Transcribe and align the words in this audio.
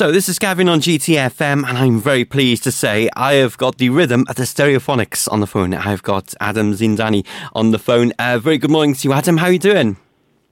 So, 0.00 0.10
this 0.10 0.30
is 0.30 0.38
Gavin 0.38 0.66
on 0.66 0.80
GTFM, 0.80 1.68
and 1.68 1.76
I'm 1.76 2.00
very 2.00 2.24
pleased 2.24 2.64
to 2.64 2.72
say 2.72 3.10
I 3.16 3.34
have 3.34 3.58
got 3.58 3.76
the 3.76 3.90
rhythm 3.90 4.24
at 4.30 4.36
the 4.36 4.44
Stereophonics 4.44 5.30
on 5.30 5.40
the 5.40 5.46
phone. 5.46 5.74
I've 5.74 6.02
got 6.02 6.32
Adam 6.40 6.72
Zindani 6.72 7.26
on 7.52 7.72
the 7.72 7.78
phone. 7.78 8.14
Uh, 8.18 8.38
very 8.38 8.56
good 8.56 8.70
morning 8.70 8.94
to 8.94 9.06
you, 9.06 9.12
Adam. 9.12 9.36
How 9.36 9.48
are 9.48 9.52
you 9.52 9.58
doing? 9.58 9.98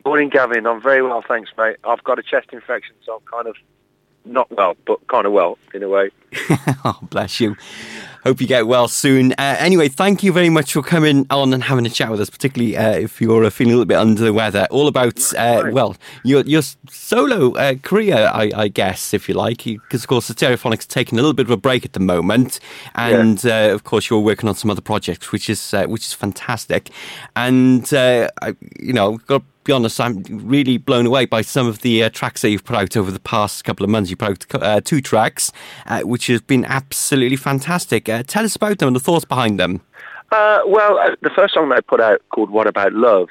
Morning, 0.04 0.28
Gavin. 0.28 0.66
I'm 0.66 0.82
very 0.82 1.00
well, 1.00 1.24
thanks, 1.26 1.50
mate. 1.56 1.76
I've 1.82 2.04
got 2.04 2.18
a 2.18 2.22
chest 2.22 2.48
infection, 2.52 2.94
so 3.06 3.14
I'm 3.14 3.22
kind 3.22 3.46
of 3.46 3.56
not 4.26 4.50
well, 4.50 4.76
but 4.86 5.06
kind 5.06 5.26
of 5.26 5.32
well 5.32 5.56
in 5.72 5.82
a 5.82 5.88
way. 5.88 6.10
oh, 6.84 6.98
bless 7.04 7.40
you. 7.40 7.56
Hope 8.28 8.42
you 8.42 8.46
get 8.46 8.66
well 8.66 8.88
soon. 8.88 9.32
Uh, 9.32 9.56
anyway, 9.58 9.88
thank 9.88 10.22
you 10.22 10.34
very 10.34 10.50
much 10.50 10.74
for 10.74 10.82
coming 10.82 11.26
on 11.30 11.54
and 11.54 11.64
having 11.64 11.86
a 11.86 11.88
chat 11.88 12.10
with 12.10 12.20
us, 12.20 12.28
particularly 12.28 12.76
uh, 12.76 12.90
if 12.90 13.22
you're 13.22 13.42
uh, 13.42 13.48
feeling 13.48 13.72
a 13.72 13.76
little 13.76 13.86
bit 13.86 13.96
under 13.96 14.22
the 14.22 14.34
weather. 14.34 14.66
All 14.70 14.86
about, 14.86 15.32
uh, 15.32 15.70
well, 15.72 15.96
your 16.24 16.42
your 16.42 16.60
solo 16.90 17.54
uh, 17.54 17.76
career, 17.76 18.30
I, 18.30 18.50
I, 18.54 18.68
guess, 18.68 19.14
if 19.14 19.30
you 19.30 19.34
like, 19.34 19.64
because 19.64 20.02
of 20.02 20.08
course 20.08 20.28
the 20.28 20.34
Stereophonics 20.34 20.86
taking 20.86 21.18
a 21.18 21.22
little 21.22 21.32
bit 21.32 21.46
of 21.46 21.50
a 21.50 21.56
break 21.56 21.86
at 21.86 21.94
the 21.94 22.00
moment, 22.00 22.60
and 22.94 23.42
yeah. 23.42 23.70
Uh, 23.70 23.74
of 23.74 23.84
course 23.84 24.10
you're 24.10 24.20
working 24.20 24.46
on 24.46 24.54
some 24.54 24.70
other 24.70 24.82
projects, 24.82 25.32
which 25.32 25.48
is 25.48 25.72
which 25.86 26.02
is 26.02 26.12
fantastic. 26.12 26.90
And 27.34 27.90
I, 27.94 28.28
you 28.78 28.92
know, 28.92 29.16
got 29.26 29.42
be 29.68 29.72
honest, 29.74 30.00
I'm 30.00 30.22
really 30.28 30.78
blown 30.78 31.04
away 31.04 31.26
by 31.26 31.42
some 31.42 31.66
of 31.66 31.82
the 31.82 32.02
uh, 32.02 32.08
tracks 32.08 32.40
that 32.40 32.48
you've 32.48 32.64
put 32.64 32.74
out 32.74 32.96
over 32.96 33.10
the 33.10 33.20
past 33.20 33.64
couple 33.64 33.84
of 33.84 33.90
months. 33.90 34.08
You 34.08 34.16
put 34.16 34.54
out 34.54 34.62
uh, 34.62 34.80
two 34.80 35.02
tracks, 35.02 35.52
uh, 35.84 36.00
which 36.00 36.28
has 36.28 36.40
been 36.40 36.64
absolutely 36.64 37.36
fantastic. 37.36 38.08
Uh, 38.08 38.22
tell 38.22 38.46
us 38.46 38.56
about 38.56 38.78
them 38.78 38.86
and 38.86 38.96
the 38.96 39.00
thoughts 39.00 39.26
behind 39.26 39.60
them. 39.60 39.82
Uh, 40.32 40.60
well, 40.66 40.98
uh, 40.98 41.16
the 41.20 41.28
first 41.28 41.52
song 41.52 41.68
that 41.68 41.76
I 41.76 41.80
put 41.82 42.00
out 42.00 42.22
called 42.30 42.48
"What 42.48 42.66
About 42.66 42.94
Love," 42.94 43.28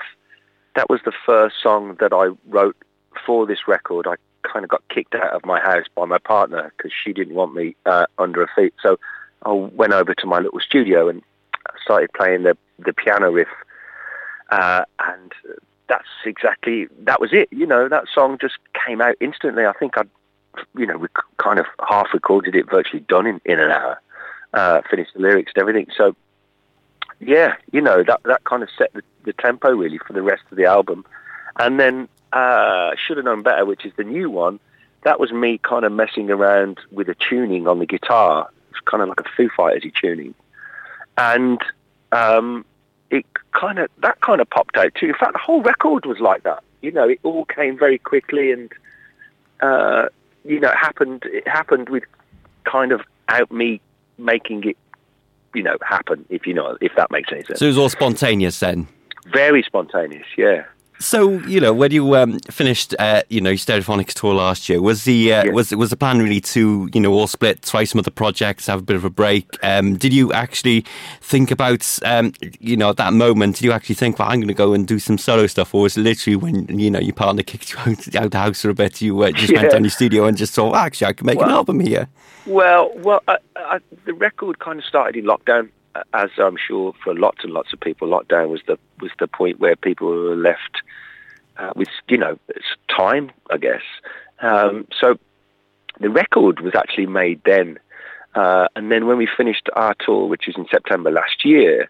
that 0.75 0.91
was 0.91 0.99
the 1.05 1.11
first 1.25 1.55
song 1.61 1.97
that 1.99 2.13
I 2.13 2.29
wrote 2.47 2.77
for 3.25 3.47
this 3.47 3.67
record. 3.67 4.05
I 4.05 4.15
kind 4.43 4.63
of 4.63 4.69
got 4.69 4.83
kicked 4.89 5.15
out 5.15 5.33
of 5.33 5.43
my 5.43 5.59
house 5.59 5.85
by 5.95 6.05
my 6.05 6.19
partner 6.19 6.71
because 6.77 6.91
she 7.03 7.13
didn't 7.13 7.33
want 7.33 7.55
me 7.55 7.75
under 8.19 8.45
her 8.45 8.49
feet. 8.55 8.75
So 8.79 8.99
I 9.43 9.53
went 9.53 9.93
over 9.93 10.13
to 10.13 10.27
my 10.27 10.37
little 10.37 10.59
studio 10.59 11.09
and 11.09 11.23
started 11.83 12.13
playing 12.13 12.43
the 12.43 12.55
the 12.77 12.93
piano 12.93 13.31
riff. 13.31 13.47
Uh, 14.51 14.83
and 14.99 15.33
that's 15.87 16.07
exactly 16.25 16.87
that 17.01 17.19
was 17.21 17.31
it. 17.33 17.47
You 17.51 17.65
know, 17.65 17.87
that 17.87 18.05
song 18.13 18.37
just 18.39 18.55
came 18.85 19.01
out 19.01 19.15
instantly. 19.19 19.65
I 19.65 19.73
think 19.73 19.97
I'd, 19.97 20.09
you 20.77 20.85
know, 20.85 20.97
we 20.97 21.07
kind 21.37 21.59
of 21.59 21.65
half 21.87 22.13
recorded 22.13 22.55
it, 22.55 22.69
virtually 22.69 23.01
done 23.01 23.27
in, 23.27 23.41
in 23.45 23.59
an 23.59 23.71
hour, 23.71 24.01
uh, 24.53 24.81
finished 24.89 25.13
the 25.13 25.21
lyrics 25.21 25.51
and 25.55 25.61
everything. 25.61 25.87
So, 25.95 26.15
yeah, 27.19 27.55
you 27.71 27.81
know, 27.81 28.03
that 28.03 28.21
that 28.23 28.43
kind 28.43 28.63
of 28.63 28.69
set 28.77 28.93
the, 28.93 29.01
the 29.23 29.33
tempo 29.33 29.71
really 29.71 29.99
for 29.99 30.13
the 30.13 30.21
rest 30.21 30.43
of 30.51 30.57
the 30.57 30.65
album. 30.65 31.05
And 31.59 31.79
then 31.79 32.07
uh, 32.33 32.91
should 32.95 33.17
have 33.17 33.25
known 33.25 33.41
better, 33.41 33.65
which 33.65 33.85
is 33.85 33.93
the 33.97 34.03
new 34.03 34.29
one. 34.29 34.59
That 35.03 35.19
was 35.19 35.31
me 35.31 35.57
kind 35.57 35.85
of 35.85 35.91
messing 35.91 36.29
around 36.29 36.79
with 36.91 37.07
a 37.09 37.15
tuning 37.15 37.67
on 37.67 37.79
the 37.79 37.85
guitar. 37.85 38.49
It's 38.71 38.79
kind 38.81 39.01
of 39.01 39.09
like 39.09 39.21
a 39.21 39.29
Foo 39.35 39.49
Fighters 39.55 39.89
tuning, 39.99 40.35
and 41.17 41.59
um, 42.11 42.65
it 43.09 43.25
kind 43.51 43.79
of 43.79 43.89
that 44.01 44.19
kind 44.21 44.41
of 44.41 44.49
popped 44.49 44.77
out 44.77 44.93
too. 44.95 45.07
In 45.07 45.13
fact, 45.13 45.33
the 45.33 45.39
whole 45.39 45.61
record 45.61 46.05
was 46.05 46.19
like 46.19 46.43
that. 46.43 46.63
You 46.81 46.91
know, 46.91 47.07
it 47.09 47.19
all 47.23 47.45
came 47.45 47.77
very 47.77 47.97
quickly, 47.97 48.51
and 48.51 48.71
uh, 49.61 50.07
you 50.45 50.59
know, 50.59 50.69
it 50.69 50.77
happened. 50.77 51.23
It 51.25 51.47
happened 51.47 51.89
with 51.89 52.03
kind 52.65 52.91
of 52.91 53.01
out 53.29 53.51
me 53.51 53.81
making 54.17 54.63
it, 54.63 54.77
you 55.53 55.63
know, 55.63 55.77
happen. 55.81 56.25
If 56.29 56.45
you 56.45 56.53
know, 56.53 56.77
if 56.81 56.93
that 56.95 57.11
makes 57.11 57.31
any 57.31 57.43
sense. 57.43 57.59
So 57.59 57.65
it 57.65 57.69
was 57.69 57.77
all 57.77 57.89
spontaneous 57.89 58.59
then. 58.59 58.87
Very 59.33 59.63
spontaneous, 59.63 60.25
yeah. 60.37 60.65
So 60.99 61.31
you 61.39 61.59
know 61.59 61.73
when 61.73 61.91
you 61.91 62.15
um, 62.15 62.39
finished, 62.49 62.95
uh, 62.97 63.21
you 63.29 63.39
know, 63.39 63.51
your 63.51 63.57
Stereophonics 63.57 64.13
tour 64.13 64.33
last 64.33 64.67
year, 64.67 64.81
was 64.81 65.03
the 65.03 65.31
uh, 65.31 65.45
yeah. 65.45 65.51
was 65.51 65.75
was 65.75 65.91
the 65.91 65.97
plan 65.97 66.19
really 66.19 66.41
to 66.41 66.89
you 66.91 66.99
know 66.99 67.13
all 67.13 67.27
split, 67.27 67.61
try 67.61 67.83
some 67.83 67.99
other 67.99 68.11
projects, 68.11 68.65
have 68.65 68.79
a 68.79 68.83
bit 68.83 68.95
of 68.95 69.05
a 69.05 69.09
break? 69.09 69.45
Um, 69.63 69.95
did 69.95 70.11
you 70.11 70.33
actually 70.33 70.85
think 71.21 71.51
about 71.51 71.99
um, 72.03 72.33
you 72.59 72.75
know 72.75 72.89
at 72.89 72.97
that 72.97 73.13
moment? 73.13 73.57
Did 73.57 73.65
you 73.65 73.71
actually 73.71 73.95
think, 73.95 74.17
well, 74.17 74.29
I'm 74.29 74.39
going 74.39 74.47
to 74.47 74.55
go 74.55 74.73
and 74.73 74.87
do 74.87 74.97
some 74.97 75.17
solo 75.17 75.45
stuff, 75.45 75.75
or 75.75 75.83
was 75.83 75.97
it 75.97 76.01
literally 76.01 76.35
when 76.35 76.79
you 76.79 76.89
know 76.89 76.99
your 76.99 77.13
partner 77.13 77.43
kicked 77.43 77.73
you 77.73 77.79
out, 77.85 78.15
out 78.15 78.31
the 78.31 78.39
house 78.39 78.61
for 78.61 78.69
a 78.69 78.73
bit, 78.73 78.99
you 78.99 79.21
uh, 79.21 79.31
just 79.31 79.53
yeah. 79.53 79.61
went 79.61 79.73
down 79.73 79.83
your 79.83 79.91
studio 79.91 80.25
and 80.25 80.35
just 80.35 80.55
thought, 80.55 80.71
well, 80.71 80.81
actually, 80.81 81.07
I 81.07 81.13
can 81.13 81.27
make 81.27 81.37
well, 81.37 81.49
an 81.49 81.53
album 81.53 81.79
here? 81.79 82.07
Well, 82.47 82.91
well, 82.95 83.21
I, 83.27 83.37
I, 83.55 83.79
the 84.05 84.13
record 84.13 84.59
kind 84.59 84.79
of 84.79 84.85
started 84.85 85.15
in 85.15 85.25
lockdown 85.25 85.69
as 86.13 86.29
I'm 86.37 86.57
sure 86.57 86.93
for 87.03 87.13
lots 87.15 87.43
and 87.43 87.53
lots 87.53 87.73
of 87.73 87.79
people, 87.79 88.07
lockdown 88.07 88.49
was 88.49 88.61
the 88.67 88.77
was 88.99 89.11
the 89.19 89.27
point 89.27 89.59
where 89.59 89.75
people 89.75 90.07
were 90.07 90.35
left 90.35 90.81
uh, 91.57 91.71
with 91.75 91.89
you 92.07 92.17
know 92.17 92.37
time, 92.89 93.31
I 93.51 93.57
guess. 93.57 93.83
Um, 94.39 94.87
so 94.99 95.17
the 95.99 96.09
record 96.09 96.59
was 96.59 96.73
actually 96.75 97.07
made 97.07 97.41
then, 97.45 97.79
uh, 98.35 98.67
and 98.75 98.91
then 98.91 99.07
when 99.07 99.17
we 99.17 99.27
finished 99.27 99.69
our 99.75 99.95
tour, 99.99 100.27
which 100.27 100.43
was 100.47 100.55
in 100.57 100.67
September 100.69 101.11
last 101.11 101.43
year, 101.43 101.89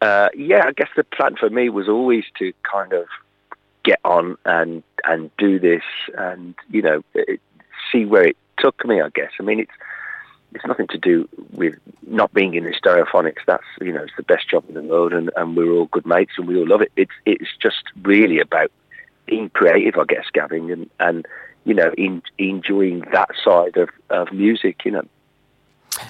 uh, 0.00 0.28
yeah, 0.36 0.64
I 0.66 0.72
guess 0.72 0.88
the 0.96 1.04
plan 1.04 1.36
for 1.36 1.50
me 1.50 1.68
was 1.68 1.88
always 1.88 2.24
to 2.38 2.52
kind 2.70 2.92
of 2.92 3.06
get 3.84 4.00
on 4.04 4.36
and 4.44 4.82
and 5.04 5.30
do 5.38 5.58
this, 5.58 5.84
and 6.16 6.54
you 6.70 6.82
know 6.82 7.02
see 7.92 8.04
where 8.04 8.28
it 8.28 8.36
took 8.58 8.84
me. 8.84 9.00
I 9.00 9.08
guess. 9.10 9.30
I 9.38 9.42
mean, 9.42 9.60
it's 9.60 9.72
it's 10.56 10.66
nothing 10.66 10.88
to 10.88 10.98
do 10.98 11.28
with 11.52 11.74
not 12.06 12.32
being 12.32 12.54
in 12.54 12.64
the 12.64 12.72
stereophonics. 12.72 13.44
That's 13.46 13.64
you 13.80 13.92
know 13.92 14.02
it's 14.02 14.16
the 14.16 14.22
best 14.22 14.48
job 14.48 14.64
in 14.68 14.74
the 14.74 14.82
world, 14.82 15.12
and, 15.12 15.30
and 15.36 15.56
we're 15.56 15.70
all 15.70 15.86
good 15.86 16.06
mates 16.06 16.32
and 16.38 16.48
we 16.48 16.56
all 16.56 16.66
love 16.66 16.80
it. 16.80 16.90
It's 16.96 17.12
it's 17.26 17.50
just 17.60 17.84
really 18.02 18.40
about 18.40 18.72
being 19.26 19.50
creative, 19.50 19.96
I 19.96 20.04
guess, 20.04 20.24
Gavin, 20.32 20.70
and 20.70 20.90
and 20.98 21.26
you 21.64 21.74
know 21.74 21.92
in, 21.96 22.22
enjoying 22.38 23.04
that 23.12 23.30
side 23.44 23.76
of, 23.76 23.90
of 24.08 24.32
music. 24.32 24.84
You 24.84 24.92
know, 24.92 25.04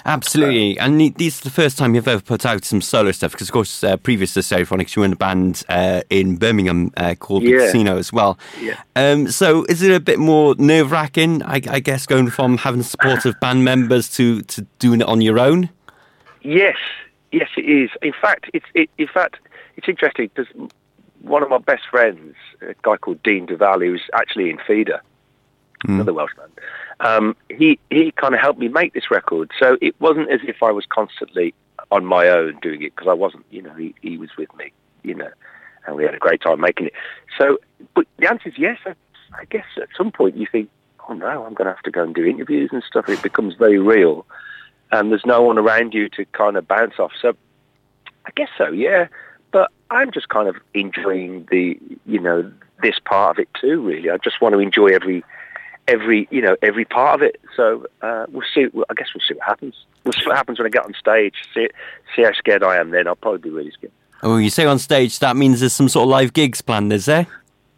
Absolutely, 0.05 0.77
and 0.79 0.99
this 1.15 1.35
is 1.35 1.39
the 1.41 1.49
first 1.49 1.77
time 1.77 1.95
you've 1.95 2.07
ever 2.07 2.21
put 2.21 2.45
out 2.45 2.63
some 2.65 2.81
solo 2.81 3.11
stuff 3.11 3.31
because, 3.31 3.49
of 3.49 3.53
course, 3.53 3.83
uh, 3.83 3.97
previous 3.97 4.33
to 4.33 4.41
Stereophonics, 4.41 4.95
you 4.95 5.01
were 5.01 5.05
in 5.05 5.13
a 5.13 5.17
band 5.17 5.63
uh, 5.69 6.01
in 6.09 6.37
Birmingham 6.37 6.91
uh, 6.97 7.15
called 7.15 7.43
yeah. 7.43 7.57
the 7.57 7.65
Casino 7.65 7.97
as 7.97 8.11
well. 8.13 8.37
Yeah. 8.59 8.81
Um, 8.95 9.29
so, 9.29 9.65
is 9.65 9.81
it 9.81 9.91
a 9.91 9.99
bit 9.99 10.19
more 10.19 10.55
nerve 10.57 10.91
wracking, 10.91 11.43
I, 11.43 11.61
I, 11.69 11.79
guess, 11.79 12.05
going 12.05 12.29
from 12.29 12.57
having 12.57 12.83
supportive 12.83 13.39
band 13.39 13.63
members 13.63 14.09
to, 14.15 14.41
to 14.43 14.61
doing 14.79 15.01
it 15.01 15.07
on 15.07 15.21
your 15.21 15.39
own? 15.39 15.69
Yes, 16.41 16.77
yes, 17.31 17.49
it 17.57 17.65
is. 17.65 17.89
In 18.01 18.13
fact, 18.21 18.49
it's 18.53 18.65
it, 18.73 18.89
in 18.97 19.07
fact 19.07 19.37
it's 19.77 19.87
interesting 19.87 20.29
because 20.33 20.51
one 21.21 21.43
of 21.43 21.49
my 21.49 21.59
best 21.59 21.83
friends, 21.89 22.35
a 22.61 22.73
guy 22.81 22.97
called 22.97 23.21
Dean 23.23 23.47
Deavall, 23.47 23.85
who's 23.85 24.01
actually 24.13 24.49
in 24.49 24.57
Feeder, 24.65 25.01
mm. 25.85 25.95
another 25.95 26.13
Welsh 26.13 26.35
band 26.35 26.51
um, 26.99 27.35
he 27.49 27.79
he 27.89 28.11
kind 28.11 28.33
of 28.33 28.41
helped 28.41 28.59
me 28.59 28.67
make 28.67 28.93
this 28.93 29.11
record. 29.11 29.51
So 29.59 29.77
it 29.81 29.99
wasn't 29.99 30.31
as 30.31 30.39
if 30.43 30.63
I 30.63 30.71
was 30.71 30.85
constantly 30.89 31.53
on 31.91 32.05
my 32.05 32.27
own 32.27 32.59
doing 32.61 32.81
it 32.81 32.95
because 32.95 33.07
I 33.07 33.13
wasn't. 33.13 33.45
You 33.51 33.61
know, 33.63 33.73
he, 33.73 33.93
he 34.01 34.17
was 34.17 34.29
with 34.37 34.53
me. 34.55 34.71
You 35.03 35.15
know, 35.15 35.29
and 35.85 35.95
we 35.95 36.03
had 36.03 36.15
a 36.15 36.19
great 36.19 36.41
time 36.41 36.59
making 36.59 36.87
it. 36.87 36.93
So, 37.37 37.59
but 37.93 38.07
the 38.17 38.29
answer 38.29 38.49
is 38.49 38.57
yes. 38.57 38.79
I, 38.85 38.93
I 39.33 39.45
guess 39.45 39.65
at 39.77 39.89
some 39.95 40.11
point 40.11 40.37
you 40.37 40.47
think, 40.51 40.69
oh 41.07 41.13
no, 41.13 41.45
I'm 41.45 41.53
going 41.53 41.67
to 41.67 41.73
have 41.73 41.83
to 41.83 41.91
go 41.91 42.03
and 42.03 42.15
do 42.15 42.25
interviews 42.25 42.69
and 42.73 42.83
stuff. 42.83 43.09
It 43.09 43.21
becomes 43.21 43.55
very 43.55 43.79
real, 43.79 44.25
and 44.91 45.11
there's 45.11 45.25
no 45.25 45.41
one 45.41 45.57
around 45.57 45.93
you 45.93 46.09
to 46.09 46.25
kind 46.25 46.57
of 46.57 46.67
bounce 46.67 46.97
off. 46.97 47.11
So, 47.21 47.35
I 48.25 48.31
guess 48.35 48.49
so. 48.57 48.69
Yeah, 48.69 49.07
but 49.51 49.71
I'm 49.91 50.11
just 50.11 50.29
kind 50.29 50.49
of 50.49 50.55
enjoying 50.73 51.47
the 51.51 51.79
you 52.05 52.19
know 52.19 52.51
this 52.81 52.99
part 53.05 53.37
of 53.37 53.41
it 53.41 53.49
too. 53.61 53.81
Really, 53.81 54.09
I 54.09 54.17
just 54.17 54.41
want 54.41 54.53
to 54.53 54.59
enjoy 54.59 54.87
every 54.87 55.23
every 55.87 56.27
you 56.31 56.41
know 56.41 56.55
every 56.61 56.85
part 56.85 57.15
of 57.15 57.21
it. 57.21 57.39
So 57.55 57.85
uh, 58.01 58.25
we'll 58.29 58.47
see. 58.53 58.67
I 58.89 58.93
guess 58.93 59.07
we'll 59.13 59.23
see 59.27 59.33
what 59.35 59.47
happens. 59.47 59.75
We'll 60.03 60.13
see 60.13 60.25
what 60.25 60.35
happens 60.35 60.59
when 60.59 60.65
I 60.65 60.69
get 60.69 60.85
on 60.85 60.93
stage. 60.93 61.35
See 61.53 61.69
see 62.15 62.23
how 62.23 62.33
scared 62.33 62.63
I 62.63 62.77
am. 62.77 62.91
Then 62.91 63.07
I'll 63.07 63.15
probably 63.15 63.39
be 63.39 63.49
really 63.49 63.71
scared. 63.71 63.93
Oh, 64.23 64.37
you 64.37 64.49
say 64.49 64.65
on 64.65 64.79
stage, 64.79 65.19
that 65.19 65.35
means 65.35 65.59
there's 65.59 65.73
some 65.73 65.89
sort 65.89 66.03
of 66.03 66.09
live 66.09 66.33
gigs 66.33 66.61
planned, 66.61 66.91
is 66.91 67.05
there? 67.05 67.27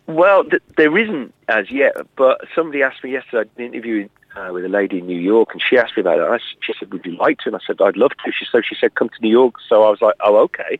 Well, 0.08 0.46
th- 0.46 0.64
there 0.78 0.97
isn't 0.97 1.34
as 1.50 1.70
yet. 1.70 1.96
But 2.16 2.42
somebody 2.56 2.81
asked 2.81 3.03
me 3.03 3.12
yesterday. 3.12 3.42
I 3.42 3.44
did 3.44 3.68
an 3.68 3.74
interview 3.74 4.09
uh, 4.36 4.50
with 4.53 4.64
a 4.64 4.70
lady 4.70 5.00
in 5.00 5.08
New 5.08 5.20
York, 5.20 5.50
and 5.52 5.62
she 5.62 5.78
asked 5.78 5.97
me 5.97 6.02
about 6.02 6.20
it. 6.20 6.23
I, 6.23 6.38
she 6.62 6.73
said, 6.79 6.91
"Would 6.91 7.05
you 7.05 7.17
like 7.17 7.40
to?" 7.40 7.50
And 7.50 7.55
I 7.55 7.59
said, 7.66 7.82
"I'd 7.82 7.97
love 7.97 8.12
to." 8.12 8.32
She 8.32 8.46
so 8.52 8.62
she 8.62 8.76
said, 8.79 8.96
"Come 8.96 9.09
to 9.09 9.22
New 9.22 9.29
York." 9.29 9.55
So 9.67 9.84
I 9.84 9.90
was 9.90 10.02
like, 10.02 10.16
"Oh, 10.22 10.38
okay." 10.38 10.79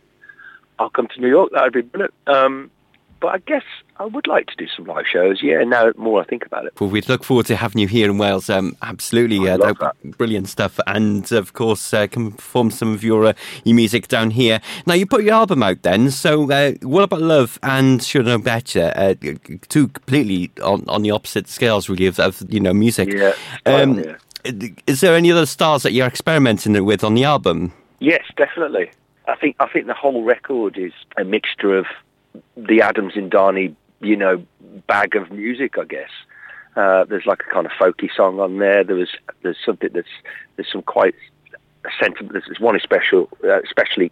I'll 0.80 0.90
come 0.90 1.08
to 1.08 1.20
New 1.20 1.28
York. 1.28 1.52
That'd 1.52 1.74
be 1.74 1.82
brilliant. 1.82 2.14
Um, 2.26 2.72
but 3.20 3.28
I 3.28 3.38
guess 3.40 3.64
I 3.98 4.06
would 4.06 4.28
like 4.28 4.48
to 4.48 4.56
do 4.56 4.68
some 4.68 4.86
live 4.86 5.06
shows. 5.12 5.42
Yeah, 5.44 5.64
now 5.64 5.92
more 5.98 6.22
I 6.22 6.26
think 6.26 6.46
about 6.46 6.66
it. 6.66 6.80
Well, 6.80 6.90
we'd 6.90 7.10
look 7.10 7.24
forward 7.24 7.46
to 7.48 7.56
having 7.56 7.80
you 7.82 7.88
here 7.88 8.10
in 8.10 8.18
Wales. 8.18 8.50
Um, 8.50 8.76
absolutely, 8.82 9.48
uh, 9.48 9.58
that. 9.58 9.96
brilliant 10.18 10.48
stuff, 10.48 10.80
and 10.88 11.30
of 11.32 11.54
course, 11.54 11.94
uh, 11.94 12.08
can 12.08 12.32
perform 12.34 12.72
some 12.72 12.94
of 12.94 13.04
your 13.04 13.26
uh, 13.26 13.34
your 13.64 13.76
music 13.76 14.08
down 14.08 14.32
here. 14.32 14.62
Now, 14.86 14.94
you 14.94 15.06
put 15.06 15.24
your 15.24 15.34
album 15.34 15.64
out 15.64 15.82
then. 15.82 16.12
So, 16.12 16.50
uh, 16.52 16.74
what 16.82 17.04
about 17.04 17.22
Love 17.22 17.60
and 17.64 18.02
Should 18.02 18.26
Know 18.26 18.38
Better? 18.38 18.94
Uh, 18.96 19.16
two 19.68 19.90
completely 19.90 20.52
on, 20.64 20.86
on 20.88 21.02
the 21.02 21.12
opposite 21.12 21.48
scales, 21.48 21.90
really, 21.90 22.06
of, 22.06 22.20
of 22.20 22.42
you 22.50 22.60
know 22.60 22.74
music. 22.74 23.12
Yeah. 23.12 23.34
Um, 23.66 24.00
yeah. 24.00 24.16
Is 24.88 25.02
there 25.02 25.16
any 25.16 25.32
other 25.32 25.46
styles 25.46 25.84
that 25.84 25.92
you're 25.92 26.08
experimenting 26.08 26.82
with 26.86 27.04
on 27.04 27.14
the 27.14 27.26
album? 27.26 27.74
Yes, 28.00 28.24
definitely. 28.38 28.90
I 29.28 29.36
think 29.36 29.58
I 29.60 29.68
think 29.68 29.86
the 29.86 29.94
whole 29.94 30.24
record 30.24 30.78
is 30.78 30.94
a 31.18 31.24
mixture 31.24 31.78
of 31.78 31.86
the 32.56 32.82
Adams 32.82 33.14
and 33.16 33.32
Zindani, 33.32 33.76
you 34.02 34.16
know, 34.16 34.44
bag 34.88 35.16
of 35.16 35.32
music, 35.32 35.78
I 35.78 35.86
guess. 35.86 36.10
Uh, 36.76 37.04
there's 37.06 37.26
like 37.26 37.44
a 37.48 37.54
kind 37.54 37.66
of 37.66 37.72
folky 37.74 38.10
song 38.16 38.40
on 38.40 38.58
there. 38.58 38.84
There 38.84 38.96
was 38.96 39.10
there's 39.42 39.58
something 39.66 39.90
that's 39.94 40.08
there's 40.56 40.72
some 40.72 40.84
quite 40.84 41.16
sentiment. 42.00 42.44
There's 42.46 42.60
one 42.60 42.80
special, 42.80 43.30
uh, 43.44 43.62
especially 43.62 44.12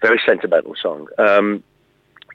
very 0.00 0.20
sentimental 0.24 0.74
song. 0.80 1.08
Um, 1.18 1.62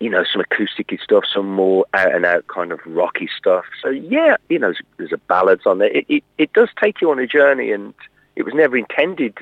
you 0.01 0.09
know, 0.09 0.25
some 0.31 0.43
acousticy 0.43 1.01
stuff, 1.01 1.23
some 1.33 1.49
more 1.49 1.85
out 1.93 2.13
and 2.13 2.25
out 2.25 2.47
kind 2.47 2.71
of 2.71 2.79
rocky 2.85 3.29
stuff. 3.37 3.63
So 3.81 3.89
yeah, 3.89 4.35
you 4.49 4.59
know, 4.59 4.67
there's, 4.67 4.81
there's 4.97 5.13
a 5.13 5.17
ballads 5.17 5.65
on 5.65 5.79
there. 5.79 5.95
It, 5.95 6.05
it 6.09 6.23
it 6.37 6.53
does 6.53 6.69
take 6.81 7.01
you 7.01 7.11
on 7.11 7.19
a 7.19 7.27
journey, 7.27 7.71
and 7.71 7.93
it 8.35 8.43
was 8.43 8.53
never 8.53 8.77
intended 8.77 9.37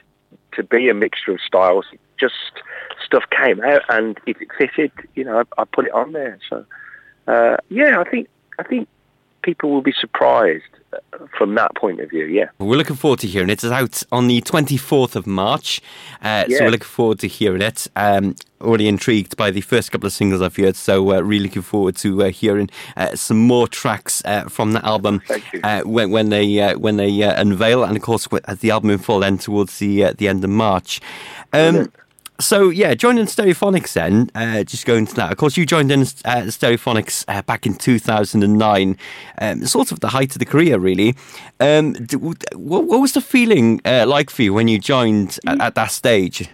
to 0.53 0.63
be 0.63 0.89
a 0.89 0.93
mixture 0.93 1.31
of 1.31 1.41
styles. 1.41 1.85
Just 2.19 2.33
stuff 3.05 3.23
came 3.29 3.61
out, 3.61 3.81
and 3.89 4.19
if 4.25 4.41
it 4.41 4.47
fitted, 4.57 4.91
you 5.15 5.23
know, 5.23 5.39
I, 5.39 5.61
I 5.61 5.65
put 5.65 5.85
it 5.85 5.93
on 5.93 6.13
there. 6.13 6.39
So 6.49 6.65
uh, 7.27 7.57
yeah, 7.69 7.99
I 7.99 8.09
think 8.09 8.27
I 8.59 8.63
think 8.63 8.87
people 9.41 9.71
will 9.71 9.81
be 9.81 9.93
surprised 9.99 10.63
from 11.37 11.55
that 11.55 11.75
point 11.75 11.99
of 11.99 12.09
view, 12.09 12.25
yeah. 12.25 12.49
We're 12.59 12.77
looking 12.77 12.95
forward 12.95 13.19
to 13.19 13.27
hearing 13.27 13.49
it. 13.49 13.63
It's 13.63 13.65
out 13.65 14.03
on 14.11 14.27
the 14.27 14.41
24th 14.41 15.15
of 15.15 15.27
March, 15.27 15.81
uh, 16.21 16.45
yeah. 16.47 16.57
so 16.57 16.63
we're 16.65 16.71
looking 16.71 16.85
forward 16.85 17.19
to 17.19 17.27
hearing 17.27 17.61
it. 17.61 17.87
Um, 17.95 18.35
already 18.61 18.87
intrigued 18.87 19.35
by 19.35 19.51
the 19.51 19.61
first 19.61 19.91
couple 19.91 20.07
of 20.07 20.13
singles 20.13 20.41
I've 20.41 20.55
heard, 20.55 20.75
so 20.75 21.13
uh, 21.13 21.21
really 21.21 21.45
looking 21.45 21.61
forward 21.61 21.95
to 21.97 22.23
uh, 22.23 22.29
hearing 22.29 22.69
uh, 22.95 23.15
some 23.15 23.37
more 23.37 23.67
tracks 23.67 24.21
uh, 24.25 24.43
from 24.43 24.73
the 24.73 24.85
album 24.85 25.21
uh, 25.63 25.81
when, 25.81 26.11
when, 26.11 26.29
they 26.29 26.73
when 26.75 26.97
they 26.97 27.21
unveil, 27.21 27.83
and 27.83 27.97
of 27.97 28.03
course 28.03 28.27
as 28.45 28.59
the 28.59 28.71
album 28.71 28.89
in 28.91 28.99
full 28.99 29.19
then 29.19 29.37
towards 29.37 29.79
the 29.79 30.13
the 30.13 30.27
end 30.27 30.43
of 30.43 30.49
March. 30.49 31.01
Um, 31.51 31.91
so 32.43 32.69
yeah, 32.69 32.93
joining 32.93 33.25
Stereophonics 33.25 33.93
then, 33.93 34.29
uh, 34.35 34.63
just 34.63 34.85
going 34.85 35.05
to 35.07 35.15
that. 35.15 35.31
Of 35.31 35.37
course, 35.37 35.57
you 35.57 35.65
joined 35.65 35.91
in 35.91 36.01
uh, 36.01 36.45
Stereophonics 36.49 37.25
uh, 37.27 37.41
back 37.41 37.65
in 37.65 37.75
2009, 37.75 38.97
um, 39.39 39.65
sort 39.65 39.91
of 39.91 40.01
the 40.01 40.09
height 40.09 40.33
of 40.33 40.39
the 40.39 40.45
career, 40.45 40.77
really. 40.77 41.15
Um, 41.59 41.95
what, 42.13 42.43
what, 42.53 42.99
was 42.99 43.13
the 43.13 43.21
feeling 43.21 43.81
uh, 43.85 44.05
like 44.07 44.29
for 44.29 44.43
you 44.43 44.53
when 44.53 44.67
you 44.67 44.79
joined 44.79 45.39
at, 45.47 45.61
at 45.61 45.75
that 45.75 45.91
stage? 45.91 46.49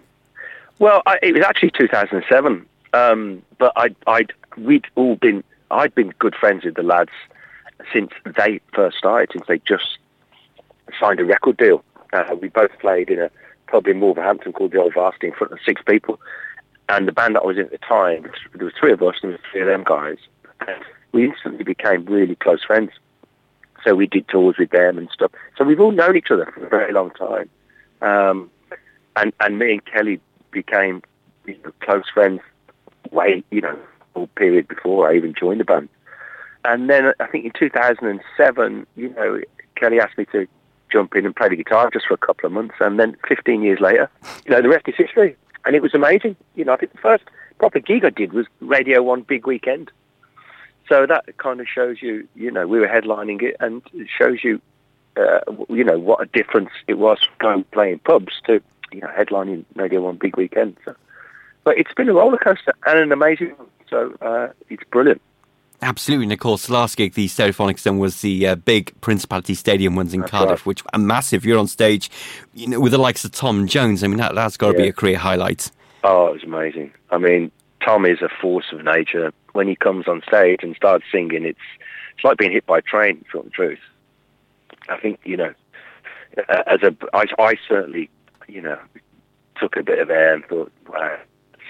Well, 0.79 1.01
I, 1.05 1.19
it 1.21 1.33
was 1.33 1.43
actually 1.43 1.71
2007, 1.71 2.65
um, 2.93 3.41
but 3.57 3.73
I, 3.75 3.95
I'd 4.07 4.31
we'd 4.57 4.85
all 4.95 5.15
been 5.15 5.43
I'd 5.71 5.93
been 5.95 6.13
good 6.19 6.35
friends 6.35 6.65
with 6.65 6.75
the 6.75 6.83
lads 6.83 7.11
since 7.93 8.11
they 8.37 8.61
first 8.73 8.97
started, 8.97 9.29
since 9.33 9.47
they 9.47 9.59
just 9.59 9.97
signed 10.99 11.19
a 11.19 11.25
record 11.25 11.57
deal. 11.57 11.83
Uh, 12.13 12.35
we 12.41 12.47
both 12.49 12.71
played 12.79 13.09
in 13.09 13.19
a 13.19 13.29
pub 13.69 13.87
in 13.87 13.99
Wolverhampton 13.99 14.53
called 14.53 14.71
the 14.71 14.81
Old 14.81 14.93
Varsity 14.93 15.27
in 15.27 15.33
front 15.33 15.53
of 15.53 15.59
six 15.65 15.81
people. 15.87 16.19
And 16.87 17.07
the 17.07 17.11
band 17.11 17.35
that 17.35 17.41
I 17.41 17.45
was 17.45 17.57
in 17.57 17.65
at 17.65 17.71
the 17.71 17.77
time, 17.77 18.31
there 18.55 18.65
was 18.65 18.73
three 18.79 18.91
of 18.91 19.01
us 19.01 19.15
and 19.21 19.33
there 19.33 19.39
three 19.51 19.61
of 19.61 19.67
them 19.67 19.83
guys. 19.83 20.17
And 20.67 20.83
we 21.11 21.25
instantly 21.25 21.63
became 21.63 22.05
really 22.05 22.35
close 22.35 22.63
friends. 22.63 22.91
So 23.85 23.95
we 23.95 24.07
did 24.07 24.27
tours 24.27 24.55
with 24.57 24.71
them 24.71 24.97
and 24.97 25.09
stuff. 25.13 25.31
So 25.57 25.63
we've 25.63 25.79
all 25.79 25.91
known 25.91 26.17
each 26.17 26.31
other 26.31 26.51
for 26.53 26.65
a 26.65 26.69
very 26.69 26.91
long 26.91 27.11
time. 27.11 27.49
Um, 28.01 28.49
and, 29.15 29.33
and 29.39 29.59
me 29.59 29.73
and 29.73 29.85
Kelly 29.85 30.19
became 30.51 31.01
you 31.45 31.57
know, 31.63 31.71
close 31.81 32.05
friends 32.13 32.41
way, 33.11 33.43
you 33.51 33.61
know, 33.61 33.77
all 34.15 34.27
period 34.27 34.67
before 34.67 35.09
I 35.09 35.15
even 35.15 35.33
joined 35.33 35.59
the 35.59 35.65
band. 35.65 35.89
And 36.65 36.89
then 36.89 37.13
I 37.19 37.27
think 37.27 37.45
in 37.45 37.51
2007, 37.57 38.87
you 38.95 39.09
know, 39.09 39.41
Kelly 39.75 39.99
asked 39.99 40.17
me 40.17 40.25
to 40.31 40.47
jump 40.91 41.15
in 41.15 41.25
and 41.25 41.35
play 41.35 41.49
the 41.49 41.55
guitar 41.55 41.89
just 41.91 42.07
for 42.07 42.13
a 42.13 42.17
couple 42.17 42.47
of 42.47 42.53
months. 42.53 42.75
And 42.79 42.99
then 42.99 43.15
15 43.27 43.61
years 43.61 43.79
later, 43.79 44.09
you 44.45 44.51
know, 44.51 44.61
the 44.61 44.69
rest 44.69 44.87
is 44.87 44.95
history. 44.97 45.35
And 45.65 45.75
it 45.75 45.81
was 45.81 45.93
amazing. 45.93 46.35
You 46.55 46.65
know, 46.65 46.73
I 46.73 46.77
think 46.77 46.93
the 46.93 46.99
first 46.99 47.23
proper 47.59 47.79
gig 47.79 48.05
I 48.05 48.09
did 48.09 48.33
was 48.33 48.47
Radio 48.61 49.03
1 49.03 49.21
Big 49.23 49.45
Weekend. 49.45 49.91
So 50.87 51.05
that 51.05 51.37
kind 51.37 51.59
of 51.59 51.67
shows 51.67 52.01
you, 52.01 52.27
you 52.35 52.49
know, 52.49 52.65
we 52.65 52.79
were 52.79 52.87
headlining 52.87 53.43
it 53.43 53.55
and 53.59 53.81
it 53.93 54.07
shows 54.09 54.43
you, 54.43 54.59
uh, 55.17 55.39
you 55.69 55.83
know, 55.83 55.99
what 55.99 56.21
a 56.21 56.25
difference 56.25 56.71
it 56.87 56.95
was 56.95 57.19
going 57.39 57.63
playing 57.65 57.99
pubs 57.99 58.33
to, 58.47 58.61
you 58.91 59.01
know, 59.01 59.07
headlining 59.07 59.65
Radio 59.75 60.01
1 60.01 60.17
Big 60.17 60.35
Weekend. 60.35 60.75
So, 60.85 60.95
but 61.63 61.77
it's 61.77 61.93
been 61.93 62.09
a 62.09 62.13
roller 62.13 62.37
coaster 62.37 62.73
and 62.87 62.97
an 62.97 63.11
amazing 63.11 63.49
one. 63.49 63.67
So 63.89 64.15
uh, 64.21 64.49
it's 64.69 64.83
brilliant. 64.85 65.21
Absolutely, 65.81 66.25
and 66.25 66.33
of 66.33 66.39
course, 66.39 66.67
the 66.67 66.73
last 66.73 66.97
gig, 66.97 67.13
the 67.13 67.27
Stereophonics 67.27 67.83
then 67.83 67.99
was 67.99 68.19
the 68.19 68.47
uh, 68.47 68.55
big 68.55 68.99
Principality 68.99 69.53
Stadium 69.53 69.95
ones 69.95 70.13
in 70.13 70.21
that's 70.21 70.31
Cardiff, 70.31 70.59
right. 70.59 70.65
which 70.65 70.83
are 70.91 70.99
massive. 70.99 71.45
You're 71.45 71.57
on 71.57 71.67
stage, 71.67 72.11
you 72.53 72.67
know, 72.67 72.81
with 72.81 72.91
the 72.91 72.97
likes 72.97 73.23
of 73.23 73.31
Tom 73.31 73.65
Jones. 73.65 74.03
I 74.03 74.07
mean, 74.07 74.17
that, 74.17 74.35
has 74.35 74.57
got 74.57 74.73
to 74.73 74.77
yeah. 74.77 74.85
be 74.85 74.89
a 74.89 74.93
career 74.93 75.17
highlight. 75.17 75.71
Oh, 76.03 76.27
it 76.27 76.33
was 76.33 76.43
amazing. 76.43 76.91
I 77.11 77.17
mean, 77.17 77.49
Tom 77.83 78.05
is 78.05 78.21
a 78.21 78.27
force 78.41 78.65
of 78.73 78.83
nature. 78.83 79.31
When 79.53 79.69
he 79.69 79.75
comes 79.75 80.07
on 80.07 80.21
stage 80.27 80.59
and 80.63 80.75
starts 80.75 81.05
singing, 81.11 81.45
it's 81.45 81.59
it's 82.15 82.25
like 82.25 82.37
being 82.37 82.51
hit 82.51 82.65
by 82.65 82.79
a 82.79 82.81
train. 82.81 83.23
For 83.31 83.41
the 83.41 83.49
truth, 83.49 83.79
I 84.89 84.97
think 84.97 85.21
you 85.23 85.37
know, 85.37 85.53
as 86.67 86.83
a 86.83 86.93
I, 87.13 87.25
I 87.39 87.55
certainly 87.69 88.09
you 88.49 88.61
know 88.61 88.77
took 89.57 89.77
a 89.77 89.83
bit 89.83 89.99
of 89.99 90.09
air 90.09 90.33
and 90.33 90.45
thought, 90.45 90.73
wow, 90.89 91.17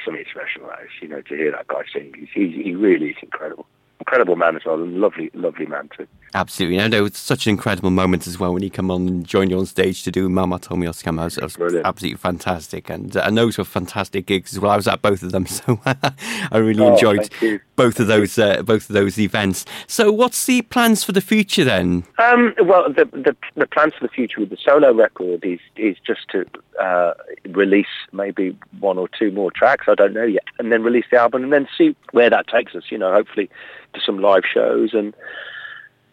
something 0.04 0.26
special. 0.32 0.68
That 0.68 0.80
is, 0.82 0.90
you 1.00 1.08
know, 1.08 1.22
to 1.22 1.36
hear 1.36 1.52
that 1.52 1.68
guy 1.68 1.84
sing, 1.94 2.28
he, 2.34 2.50
he 2.64 2.74
really 2.74 3.10
is 3.10 3.18
incredible 3.22 3.68
incredible 4.00 4.36
man 4.36 4.56
as 4.56 4.66
well, 4.66 4.76
and 4.76 5.00
lovely, 5.00 5.30
lovely 5.34 5.66
man 5.66 5.90
too. 5.96 6.08
Absolutely, 6.34 6.78
and 6.78 6.94
it 6.94 7.02
was 7.02 7.18
such 7.18 7.48
an 7.48 7.52
incredible 7.52 7.90
moment 7.90 8.28
as 8.28 8.40
well 8.40 8.54
when 8.54 8.62
he 8.62 8.70
came 8.70 8.92
on 8.92 9.08
and 9.08 9.28
joined 9.28 9.52
you 9.52 9.60
on 9.60 9.66
stage 9.66 10.04
to 10.04 10.12
do 10.12 10.30
Mama 10.30 10.60
Told 10.60 10.80
Me 10.80 10.88
I 10.88 10.90
was. 10.90 11.38
It 11.38 11.44
was 11.44 11.76
absolutely 11.84 12.18
fantastic, 12.18 12.90
and 12.90 13.16
uh, 13.16 13.24
and 13.26 13.38
those 13.38 13.58
were 13.58 13.64
fantastic 13.64 14.26
gigs 14.26 14.54
as 14.54 14.60
well. 14.60 14.72
I 14.72 14.76
was 14.76 14.88
at 14.88 15.02
both 15.02 15.24
of 15.24 15.32
them, 15.32 15.46
so 15.48 15.80
I 15.86 16.58
really 16.58 16.84
oh, 16.84 16.94
enjoyed 16.94 17.30
both 17.76 18.00
of 18.00 18.08
those 18.08 18.38
uh, 18.38 18.62
both 18.62 18.90
of 18.90 18.94
those 18.94 19.20
events. 19.20 19.66
So, 19.88 20.12
what's 20.12 20.46
the 20.46 20.62
plans 20.64 21.04
for 21.04 21.12
the 21.12 21.22
future 21.22 21.64
then? 21.64 22.04
Um, 22.18 22.54
well, 22.62 22.90
the, 22.90 23.06
the, 23.06 23.36
the 23.56 23.68
plans 23.68 23.94
for 23.96 24.06
the 24.06 24.12
future 24.12 24.40
with 24.40 24.50
the 24.50 24.58
solo 24.64 24.94
record 24.94 25.44
is 25.44 25.60
is 25.76 25.98
just 26.06 26.28
to 26.30 26.46
uh, 26.80 27.14
release 27.50 27.88
maybe 28.12 28.58
one 28.80 28.98
or 28.98 29.08
two 29.08 29.32
more 29.32 29.52
tracks. 29.52 29.86
I 29.88 29.96
don't 29.96 30.14
know 30.14 30.26
yet, 30.26 30.44
and 30.60 30.72
then 30.72 30.84
release 30.84 31.06
the 31.12 31.18
album, 31.18 31.44
and 31.44 31.52
then 31.52 31.68
see 31.78 31.96
where 32.12 32.30
that 32.30 32.48
takes 32.48 32.76
us. 32.76 32.84
You 32.90 32.98
know, 32.98 33.12
hopefully 33.12 33.50
to 33.94 34.02
some 34.02 34.20
live 34.20 34.44
shows, 34.52 34.94
and 34.94 35.16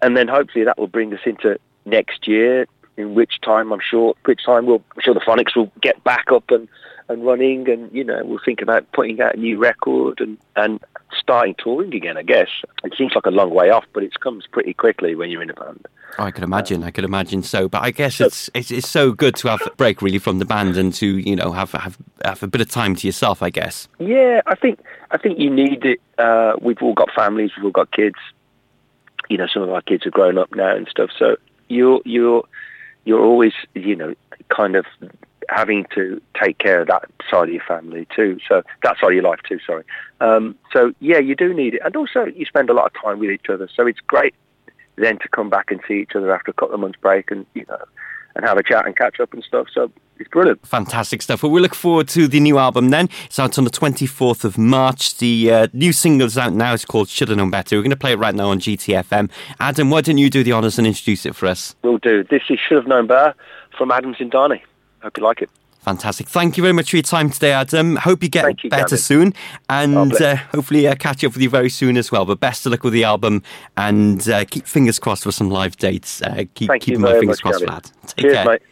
and 0.02 0.16
then 0.16 0.28
hopefully 0.28 0.64
that 0.64 0.78
will 0.78 0.86
bring 0.86 1.12
us 1.14 1.20
into 1.24 1.58
next 1.84 2.26
year. 2.26 2.66
In 2.96 3.14
which 3.14 3.42
time 3.42 3.72
I'm 3.72 3.80
sure, 3.80 4.14
which 4.24 4.44
time 4.46 4.64
we'll, 4.64 4.82
I'm 4.94 5.02
sure 5.02 5.12
the 5.12 5.20
Phonics 5.20 5.54
will 5.54 5.70
get 5.82 6.02
back 6.02 6.32
up 6.32 6.50
and, 6.50 6.66
and 7.10 7.26
running, 7.26 7.68
and 7.68 7.92
you 7.92 8.02
know 8.02 8.24
we'll 8.24 8.40
think 8.42 8.62
about 8.62 8.90
putting 8.92 9.20
out 9.20 9.34
a 9.34 9.38
new 9.38 9.58
record 9.58 10.20
and 10.20 10.38
and 10.56 10.80
starting 11.18 11.54
touring 11.58 11.94
again. 11.94 12.16
I 12.16 12.22
guess 12.22 12.48
it 12.84 12.94
seems 12.96 13.14
like 13.14 13.26
a 13.26 13.30
long 13.30 13.50
way 13.50 13.70
off, 13.70 13.84
but 13.92 14.02
it 14.02 14.18
comes 14.20 14.46
pretty 14.46 14.74
quickly 14.74 15.14
when 15.14 15.30
you're 15.30 15.42
in 15.42 15.50
a 15.50 15.54
band. 15.54 15.86
Oh, 16.18 16.24
I 16.24 16.30
could 16.30 16.44
imagine. 16.44 16.82
I 16.82 16.90
could 16.90 17.04
imagine 17.04 17.42
so. 17.42 17.68
But 17.68 17.82
I 17.82 17.90
guess 17.90 18.20
it's, 18.20 18.48
it's 18.54 18.70
it's 18.70 18.88
so 18.88 19.12
good 19.12 19.34
to 19.36 19.48
have 19.48 19.60
a 19.66 19.70
break 19.70 20.00
really 20.02 20.18
from 20.18 20.38
the 20.38 20.44
band 20.44 20.76
and 20.76 20.92
to 20.94 21.18
you 21.18 21.36
know 21.36 21.52
have 21.52 21.72
have 21.72 21.98
have 22.24 22.42
a 22.42 22.46
bit 22.46 22.60
of 22.60 22.70
time 22.70 22.94
to 22.96 23.06
yourself. 23.06 23.42
I 23.42 23.50
guess. 23.50 23.88
Yeah, 23.98 24.40
I 24.46 24.54
think 24.54 24.80
I 25.10 25.18
think 25.18 25.38
you 25.38 25.50
need 25.50 25.84
it. 25.84 26.00
Uh, 26.18 26.54
we've 26.60 26.80
all 26.82 26.94
got 26.94 27.10
families. 27.12 27.50
We've 27.56 27.66
all 27.66 27.70
got 27.70 27.90
kids. 27.92 28.16
You 29.28 29.36
know, 29.38 29.46
some 29.52 29.62
of 29.62 29.70
our 29.70 29.82
kids 29.82 30.06
are 30.06 30.10
grown 30.10 30.38
up 30.38 30.54
now 30.54 30.74
and 30.74 30.88
stuff. 30.88 31.10
So 31.18 31.36
you're 31.68 32.00
you're 32.04 32.44
you're 33.04 33.22
always 33.22 33.52
you 33.74 33.96
know 33.96 34.14
kind 34.48 34.76
of 34.76 34.86
having 35.48 35.86
to 35.94 36.20
take 36.40 36.58
care 36.58 36.80
of 36.80 36.88
that 36.88 37.04
side 37.30 37.48
of 37.48 37.54
your 37.54 37.62
family 37.62 38.06
too. 38.14 38.38
So 38.48 38.62
that 38.82 38.96
side 38.98 39.08
of 39.08 39.14
your 39.14 39.22
life 39.22 39.40
too. 39.48 39.58
Sorry. 39.66 39.84
Um, 40.20 40.56
so 40.72 40.92
yeah, 41.00 41.18
you 41.18 41.34
do 41.34 41.52
need 41.54 41.74
it, 41.74 41.82
and 41.84 41.94
also 41.96 42.24
you 42.24 42.44
spend 42.44 42.70
a 42.70 42.74
lot 42.74 42.86
of 42.86 43.02
time 43.02 43.18
with 43.18 43.30
each 43.30 43.48
other. 43.48 43.68
So 43.74 43.86
it's 43.86 44.00
great 44.00 44.34
then 44.96 45.18
to 45.18 45.28
come 45.28 45.50
back 45.50 45.70
and 45.70 45.80
see 45.86 45.94
each 45.94 46.12
other 46.14 46.34
after 46.34 46.50
a 46.50 46.54
couple 46.54 46.74
of 46.74 46.80
months 46.80 46.98
break 47.00 47.30
and 47.30 47.44
you 47.54 47.64
know 47.68 47.84
and 48.36 48.44
have 48.44 48.58
a 48.58 48.62
chat 48.62 48.86
and 48.86 48.96
catch 48.96 49.18
up 49.18 49.32
and 49.32 49.42
stuff. 49.42 49.66
So 49.72 49.90
it's 50.18 50.28
brilliant. 50.28 50.64
Fantastic 50.66 51.22
stuff. 51.22 51.42
Well, 51.42 51.50
we 51.50 51.60
look 51.60 51.74
forward 51.74 52.08
to 52.08 52.28
the 52.28 52.38
new 52.38 52.58
album 52.58 52.90
then. 52.90 53.08
It's 53.24 53.38
out 53.38 53.58
on 53.58 53.64
the 53.64 53.70
24th 53.70 54.44
of 54.44 54.58
March. 54.58 55.16
The 55.16 55.50
uh, 55.50 55.68
new 55.72 55.92
single 55.92 56.26
is 56.26 56.36
out 56.36 56.52
now. 56.52 56.74
It's 56.74 56.84
called 56.84 57.08
Should 57.08 57.28
Have 57.28 57.38
Known 57.38 57.50
Better. 57.50 57.76
We're 57.76 57.82
going 57.82 57.90
to 57.90 57.96
play 57.96 58.12
it 58.12 58.18
right 58.18 58.34
now 58.34 58.50
on 58.50 58.60
GTFM. 58.60 59.30
Adam, 59.58 59.90
why 59.90 60.02
don't 60.02 60.18
you 60.18 60.28
do 60.28 60.44
the 60.44 60.52
honours 60.52 60.78
and 60.78 60.86
introduce 60.86 61.24
it 61.24 61.34
for 61.34 61.46
us? 61.46 61.74
We'll 61.82 61.98
do. 61.98 62.24
This 62.24 62.42
is 62.50 62.58
Should 62.60 62.76
Have 62.76 62.86
Known 62.86 63.06
Better 63.06 63.34
from 63.76 63.90
Adam 63.90 64.14
Zindani. 64.14 64.60
Hope 65.06 65.16
you 65.18 65.22
like 65.22 65.40
it. 65.40 65.50
Fantastic. 65.82 66.26
Thank 66.26 66.56
you 66.56 66.64
very 66.64 66.72
much 66.72 66.90
for 66.90 66.96
your 66.96 67.04
time 67.04 67.30
today, 67.30 67.52
Adam. 67.52 67.94
Hope 67.94 68.20
you 68.20 68.28
get 68.28 68.64
you, 68.64 68.68
better 68.70 68.82
Gavin. 68.96 68.98
soon 68.98 69.34
and 69.70 70.12
uh, 70.20 70.34
hopefully 70.34 70.88
uh, 70.88 70.96
catch 70.96 71.22
up 71.22 71.32
with 71.34 71.40
you 71.40 71.48
very 71.48 71.70
soon 71.70 71.96
as 71.96 72.10
well. 72.10 72.24
But 72.24 72.40
best 72.40 72.66
of 72.66 72.72
luck 72.72 72.82
with 72.82 72.92
the 72.92 73.04
album 73.04 73.44
and 73.76 74.28
uh, 74.28 74.44
keep 74.46 74.66
fingers 74.66 74.98
crossed 74.98 75.22
for 75.22 75.30
some 75.30 75.48
live 75.48 75.76
dates. 75.76 76.20
Uh, 76.22 76.42
keep 76.54 76.66
Thank 76.70 76.82
keeping 76.82 76.98
you 76.98 77.06
my 77.06 77.12
fingers 77.12 77.28
much, 77.36 77.42
crossed 77.42 77.60
Gavin. 77.60 77.80
for 77.82 77.88
that. 77.88 78.08
Take 78.08 78.16
Cheers, 78.24 78.34
care. 78.34 78.44
mate. 78.46 78.62